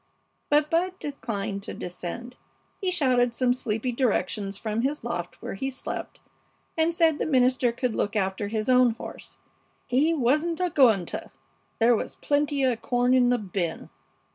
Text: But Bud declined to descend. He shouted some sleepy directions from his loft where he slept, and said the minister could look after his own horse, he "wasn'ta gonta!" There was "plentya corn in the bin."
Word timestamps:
But 0.49 0.71
Bud 0.71 0.97
declined 0.97 1.61
to 1.61 1.75
descend. 1.75 2.35
He 2.81 2.89
shouted 2.89 3.35
some 3.35 3.53
sleepy 3.53 3.91
directions 3.91 4.57
from 4.57 4.81
his 4.81 5.03
loft 5.03 5.39
where 5.43 5.53
he 5.53 5.69
slept, 5.69 6.21
and 6.75 6.95
said 6.95 7.19
the 7.19 7.25
minister 7.27 7.71
could 7.71 7.93
look 7.93 8.15
after 8.15 8.47
his 8.47 8.67
own 8.67 8.95
horse, 8.95 9.37
he 9.85 10.11
"wasn'ta 10.11 10.71
gonta!" 10.73 11.29
There 11.77 11.95
was 11.95 12.15
"plentya 12.15 12.81
corn 12.81 13.13
in 13.13 13.29
the 13.29 13.37
bin." 13.37 13.91